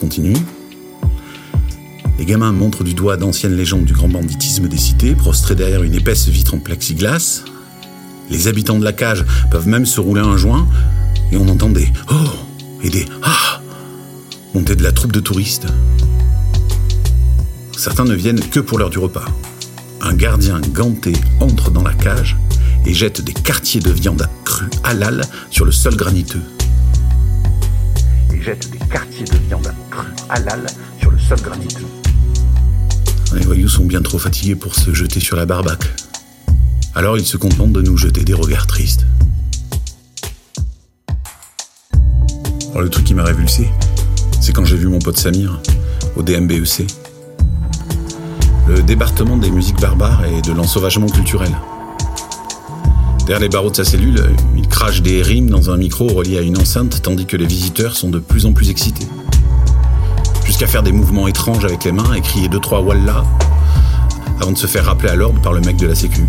[0.00, 0.36] continue.
[2.18, 5.94] Les gamins montrent du doigt d'anciennes légendes du grand banditisme des cités, prostrés derrière une
[5.94, 7.44] épaisse vitre en plexiglas.
[8.30, 10.66] Les habitants de la cage peuvent même se rouler un joint,
[11.32, 12.30] et on entend des Oh
[12.82, 13.60] et des Ah
[14.54, 15.66] monter de la troupe de touristes.
[17.76, 19.26] Certains ne viennent que pour l'heure du repas.
[20.00, 22.36] Un gardien ganté entre dans la cage
[22.86, 26.42] et jette des quartiers de viande crue halal sur le sol graniteux.
[28.48, 30.64] Des quartiers de viande crue halal
[30.98, 31.84] sur le sol graniteux.
[33.34, 35.84] Les voyous sont bien trop fatigués pour se jeter sur la barbaque.
[36.94, 39.04] Alors ils se contentent de nous jeter des regards tristes.
[42.70, 43.68] Alors le truc qui m'a révulsé,
[44.40, 45.60] c'est quand j'ai vu mon pote Samir
[46.16, 46.86] au DMBEC.
[48.66, 51.54] Le département des musiques barbares et de l'ensauvagement culturel.
[53.28, 54.24] Derrière les barreaux de sa cellule,
[54.56, 57.94] il crache des rimes dans un micro relié à une enceinte tandis que les visiteurs
[57.94, 59.06] sont de plus en plus excités.
[60.46, 63.26] Jusqu'à faire des mouvements étranges avec les mains et crier deux trois wallah
[64.40, 66.26] avant de se faire rappeler à l'ordre par le mec de la sécu.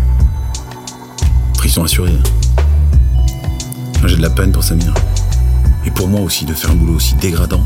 [1.56, 2.12] Frisson assuré.
[4.04, 4.92] J'ai de la peine pour Samir.
[5.86, 7.64] Et pour moi aussi de faire un boulot aussi dégradant.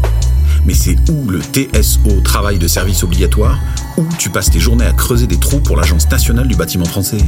[0.64, 3.58] Mais c'est où le TSO, travail de service obligatoire,
[3.96, 7.18] où tu passes tes journées à creuser des trous pour l'Agence nationale du bâtiment français?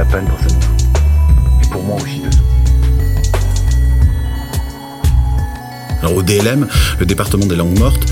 [0.00, 0.56] La peine pour Samir.
[1.62, 2.30] Et pour moi aussi de
[5.98, 6.66] Alors au DLM,
[6.98, 8.10] le département des langues mortes,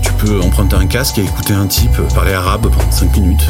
[0.00, 3.46] tu peux emprunter un casque et écouter un type parler arabe pendant 5 minutes.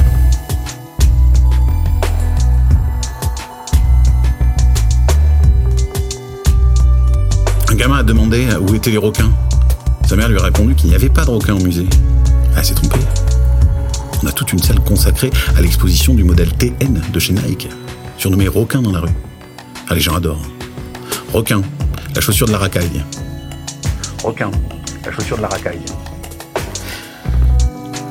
[7.70, 9.31] Un gamin a demandé où étaient les requins.
[10.09, 11.87] Sa mère lui a répondu qu'il n'y avait pas de requins au musée.
[12.57, 12.98] Elle s'est trompée.
[14.22, 17.69] On a toute une salle consacrée à l'exposition du modèle TN de chez Nike,
[18.16, 19.14] surnommé Requin dans la rue.
[19.88, 20.42] Ah, les gens adorent.
[21.33, 21.62] Requin,
[22.14, 23.05] la chaussure de la racaille.
[24.24, 24.51] Requin,
[25.05, 25.84] la chaussure de la racaille.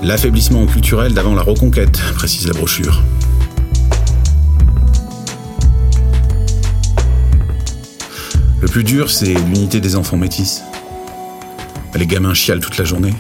[0.02, 3.04] L'affaiblissement culturel d'avant la reconquête, précise la brochure.
[8.62, 10.62] Le plus dur, c'est l'unité des enfants métis.
[11.96, 13.14] Les gamins chialent toute la journée.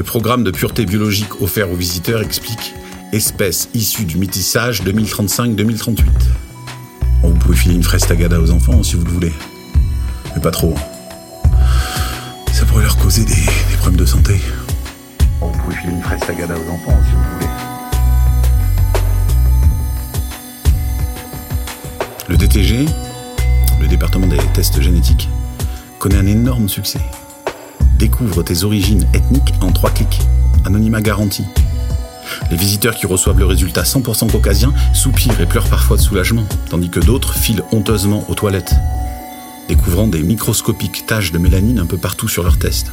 [0.00, 2.72] Le programme de pureté biologique offert aux visiteurs explique
[3.12, 6.04] espèces issues du métissage 2035-2038.
[7.22, 9.32] vous pouvez filer une fraise tagada aux enfants si vous le voulez.
[10.34, 10.74] Mais pas trop.
[12.50, 14.40] Ça pourrait leur causer des, des problèmes de santé.
[15.42, 17.46] vous pouvez filer une fraise tagada aux enfants si vous voulez.
[22.26, 22.86] Le DTG,
[23.78, 25.28] le département des tests génétiques,
[25.98, 27.00] connaît un énorme succès.
[28.00, 30.22] Découvre tes origines ethniques en trois clics.
[30.64, 31.44] Anonymat garanti.
[32.50, 36.88] Les visiteurs qui reçoivent le résultat 100% caucasien soupirent et pleurent parfois de soulagement, tandis
[36.88, 38.72] que d'autres filent honteusement aux toilettes,
[39.68, 42.90] découvrant des microscopiques taches de mélanine un peu partout sur leurs tests.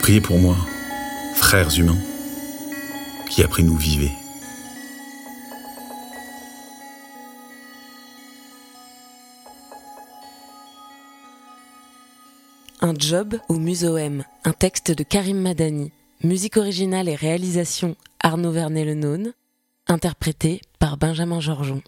[0.00, 0.56] Priez pour moi,
[1.34, 1.98] frères humains,
[3.28, 4.10] qui après nous vivez.
[12.82, 15.92] Un job au Muséum, un texte de Karim Madani,
[16.24, 19.34] musique originale et réalisation Arnaud Vernet-Lenaune,
[19.86, 21.82] interprété par Benjamin Georgeon.